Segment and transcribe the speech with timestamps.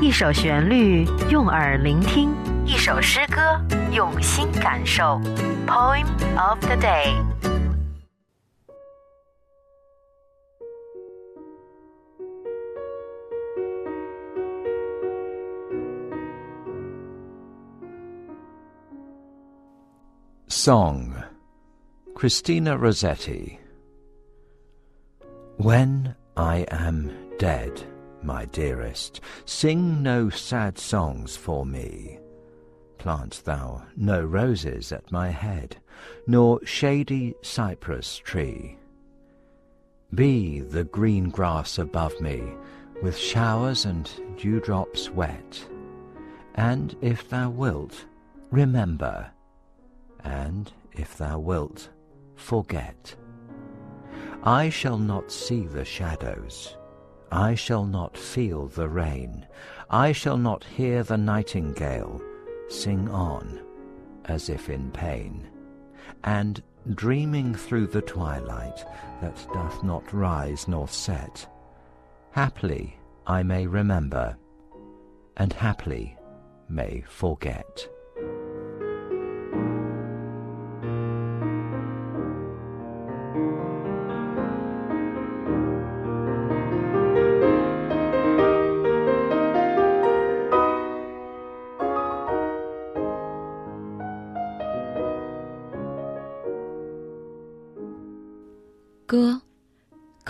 [0.00, 2.34] 一首旋律用耳聆听，
[2.66, 3.40] 一首诗歌
[3.92, 5.20] 用心感受。
[5.66, 6.04] Poem
[6.36, 7.14] of the day.
[20.48, 21.12] Song
[22.14, 23.58] Christina Rossetti
[25.58, 27.72] When I am dead
[28.24, 32.18] my dearest, sing no sad songs for me.
[32.98, 35.76] Plant thou no roses at my head,
[36.26, 38.78] nor shady cypress tree.
[40.14, 42.42] Be the green grass above me,
[43.02, 45.68] with showers and dewdrops wet.
[46.54, 48.06] And if thou wilt,
[48.50, 49.30] remember,
[50.22, 51.90] and if thou wilt,
[52.36, 53.14] forget.
[54.44, 56.76] I shall not see the shadows,
[57.34, 59.44] I shall not feel the rain,
[59.90, 62.22] I shall not hear the nightingale
[62.68, 63.60] sing on,
[64.26, 65.48] as if in pain,
[66.22, 66.62] and
[66.94, 68.84] dreaming through the twilight
[69.20, 71.44] that doth not rise nor set,
[72.30, 74.36] haply I may remember,
[75.36, 76.16] and haply
[76.68, 77.88] may forget.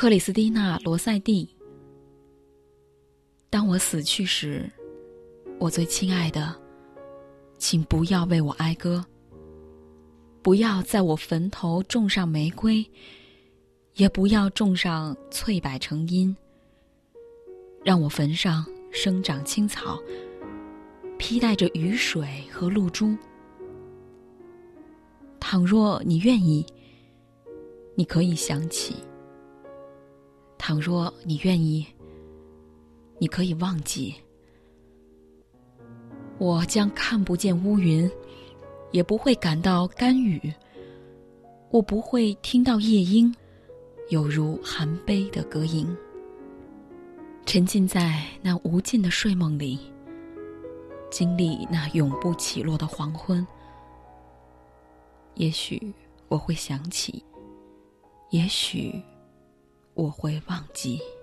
[0.04, 1.48] 克里斯蒂娜·罗塞蒂。
[3.48, 4.70] 当我死去时，
[5.58, 6.54] 我最亲爱的，
[7.56, 9.02] 请不要为我哀歌。
[10.42, 12.84] 不要在我坟头种上玫瑰，
[13.94, 16.36] 也不要种上翠柏成荫。
[17.82, 19.98] 让我坟上生长青草，
[21.16, 23.16] 披带着雨水和露珠。
[25.40, 26.62] 倘若你愿意。
[27.94, 28.96] 你可以想起，
[30.66, 31.86] 倘若你愿意，
[33.18, 34.14] 你可以忘记。
[36.38, 38.10] 我将看不见乌云，
[38.90, 40.50] 也不会感到甘雨。
[41.70, 43.30] 我不会听到夜莺，
[44.08, 45.94] 犹如寒悲的歌吟。
[47.44, 49.78] 沉浸在那无尽的睡梦里，
[51.10, 53.46] 经历那永不起落的黄昏。
[55.34, 55.92] 也许
[56.28, 57.22] 我会想起。
[58.30, 58.98] 也许
[59.94, 61.13] 我会忘记。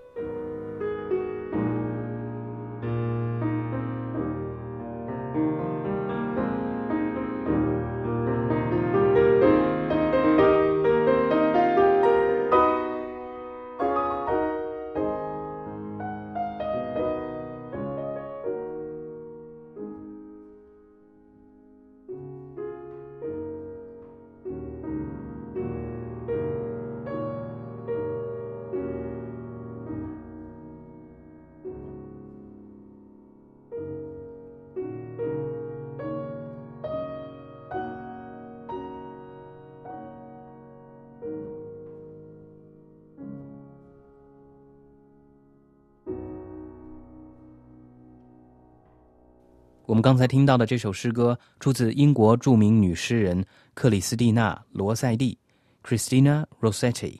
[49.85, 55.37] 我们刚才听到的这首诗歌出自英国着名女诗人克里斯蒂娜·罗塞蒂
[55.83, 57.19] （Christina Rossetti）。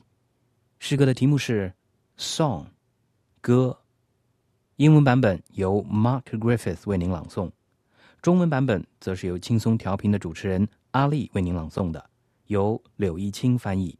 [0.78, 1.72] 诗歌的题目是《
[2.22, 2.66] Song》，
[3.40, 3.78] 歌。
[4.76, 7.50] 英文版本由 Mark Griffith 为您朗诵，
[8.22, 12.10] 中文版本则是由轻松调频的主持人阿丽为您朗诵的，
[12.46, 13.98] 由柳一清翻译。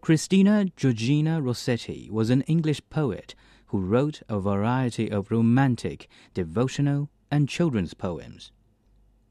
[0.00, 3.34] Christina Georgina Rossetti was an English poet
[3.66, 8.51] who wrote a variety of romantic, devotional, and children's poems.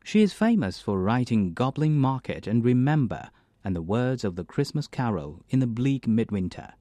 [0.04, 3.30] She is famous for writing Goblin Market and Remember
[3.64, 6.74] and the words of the Christmas Carol in the bleak midwinter.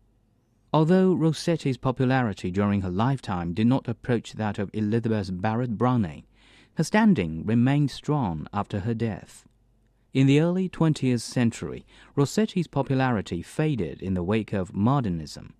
[0.74, 6.26] Although Rossetti's popularity during her lifetime did not approach that of Elizabeth Barrett Browning,
[6.76, 9.46] her standing remained strong after her death.
[10.14, 15.54] In the early 20th century, Rossetti's popularity faded in the wake of modernism.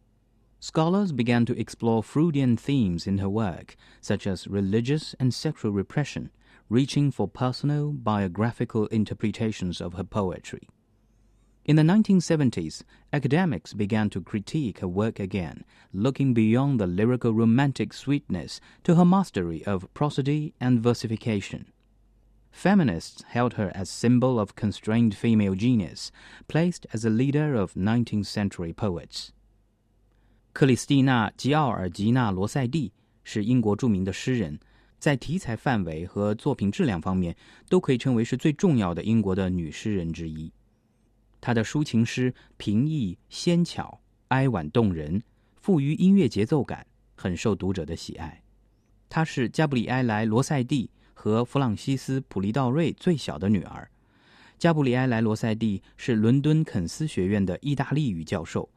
[0.64, 6.32] Scholars began to explore Freudian themes in her work, such as religious and sexual repression,
[6.70, 10.70] reaching for personal biographical interpretations of her poetry.
[11.66, 17.92] In the 1970s, academics began to critique her work again, looking beyond the lyrical romantic
[17.92, 21.74] sweetness to her mastery of prosody and versification.
[22.52, 26.10] Feminists held her as symbol of constrained female genius,
[26.48, 29.34] placed as a leader of 19th century poets.
[30.64, 32.90] 克里斯蒂娜·吉奥尔吉娜·罗塞蒂
[33.26, 34.58] 是英国著名的诗人，
[34.98, 37.36] 在题材范围和作品质量方面，
[37.68, 40.50] 都可以称为是最重要的英国的女诗人之一。
[41.42, 44.00] 她的抒情诗平易纤巧、
[44.30, 45.22] 哀婉动人，
[45.60, 48.42] 富于音乐节奏感，很受读者的喜爱。
[49.10, 53.92] 她是加布里埃莱·罗塞蒂和弗朗西斯·普利道瑞最小的女儿。
[54.58, 58.70] 加布里埃莱·罗塞蒂是伦敦肯斯学院的意大利语教授，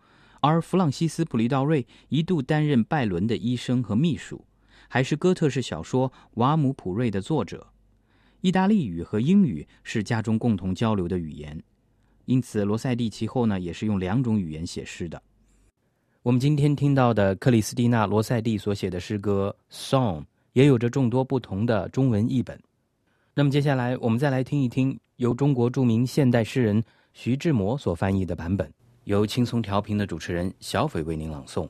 [0.46, 4.44] 而弗朗西斯·普利道瑞一度担任拜伦的医生和秘书，
[4.88, 7.66] 还是哥特式小说《瓦姆普瑞》的作者。
[8.40, 11.60] 意大利语和英语是家中共同交流的语言。
[12.26, 15.20] 因此，罗塞蒂其后呢也是用两种语言写诗的。
[16.22, 20.20] 我们今天听到的克里斯蒂娜·罗塞蒂所写的诗歌《Song》
[20.52, 22.60] 也有着众多不同的中文译本。
[23.34, 26.82] 那么接下来，我们再来听一听由中国著名现代诗人
[27.12, 28.72] 徐志摩所翻译的版本，
[29.06, 31.68] 由轻松调频的主持人小斐为您朗诵。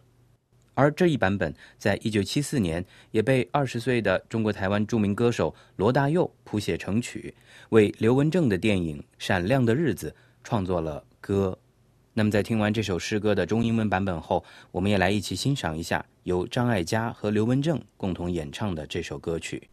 [0.74, 7.34] 而这一版本在一九七四年也被二十岁的中国台湾著名歌手罗大佑谱写成曲，
[7.70, 10.10] 为刘文正的电影《闪亮的日子》。
[10.44, 11.58] 创作了歌，
[12.14, 19.68] 那么在听完这首诗歌的中英文版本后，我们也来一起欣赏一下由张艾嘉和刘文正共同演唱的这首歌曲。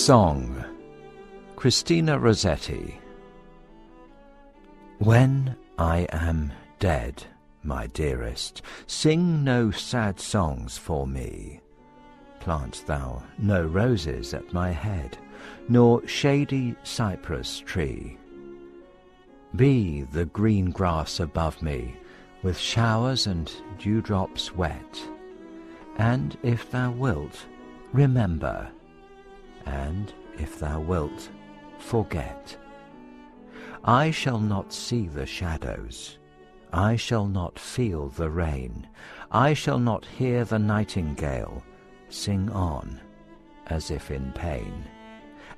[0.00, 0.64] Song
[1.56, 2.98] Christina Rossetti
[4.98, 7.22] When I am dead
[7.62, 11.60] my dearest, sing no sad songs for me.
[12.40, 15.18] Plant thou no roses at my head,
[15.68, 18.16] nor shady cypress tree.
[19.54, 21.94] Be the green grass above me,
[22.42, 24.98] with showers and dewdrops wet.
[25.98, 27.44] And if thou wilt,
[27.92, 28.70] remember,
[29.66, 31.30] and if thou wilt,
[31.78, 32.56] forget.
[33.84, 36.18] I shall not see the shadows,
[36.72, 38.86] I shall not feel the rain,
[39.30, 41.62] I shall not hear the nightingale
[42.08, 43.00] sing on
[43.70, 44.84] as if in pain,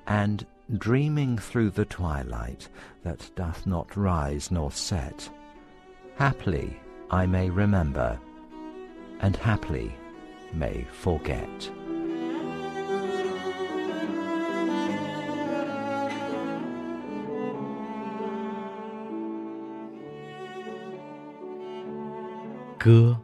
[0.06, 0.46] and
[0.78, 2.68] dreaming through the twilight
[3.02, 5.28] that doth not rise nor set,
[6.16, 6.78] haply
[7.10, 8.18] I may remember,
[9.20, 9.94] and haply
[10.52, 11.70] may forget.
[22.84, 23.16] 歌，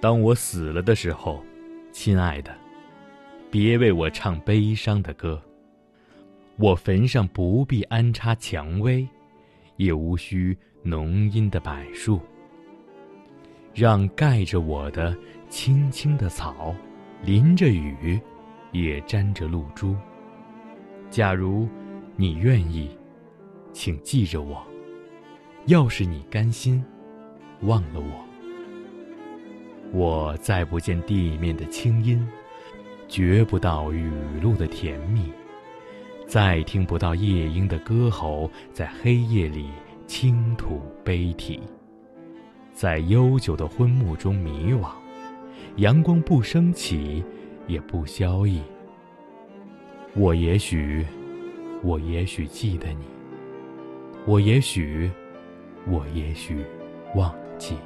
[0.00, 1.44] 当我死了的时候，
[1.92, 2.56] 亲爱的，
[3.50, 5.38] 别为我唱悲伤的歌。
[6.56, 9.06] 我坟上不必安插蔷薇，
[9.76, 12.18] 也无需浓荫的柏树。
[13.74, 15.14] 让盖着我的
[15.50, 16.74] 青青的草，
[17.22, 18.18] 淋着雨，
[18.72, 19.94] 也沾着露珠。
[21.10, 21.68] 假如
[22.16, 22.88] 你愿意，
[23.74, 24.66] 请记着我。
[25.66, 26.82] 要是你甘心。
[27.62, 28.24] 忘了我，
[29.92, 32.26] 我再不见地面的清音，
[33.08, 34.10] 觉不到雨
[34.42, 35.32] 露的甜蜜，
[36.26, 39.70] 再听不到夜莺的歌喉在黑夜里
[40.06, 41.60] 倾吐悲啼，
[42.72, 44.90] 在悠久的昏暮中迷惘，
[45.76, 47.24] 阳光不升起，
[47.66, 48.60] 也不消翳。
[50.14, 51.06] 我也许，
[51.82, 53.04] 我也许记得你，
[54.26, 55.10] 我也许，
[55.86, 56.62] 我也许
[57.14, 57.34] 忘。
[57.58, 57.78] 记。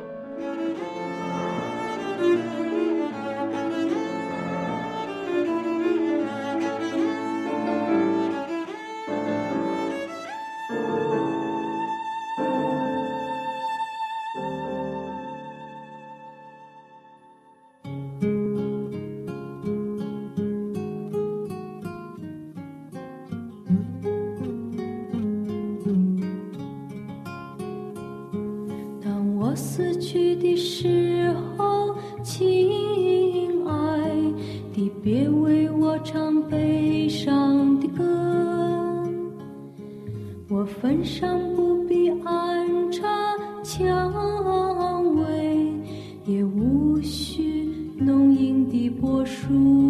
[40.81, 43.07] 坟上不必安插
[43.63, 45.75] 蔷薇
[46.25, 49.90] 也无需浓荫的柏树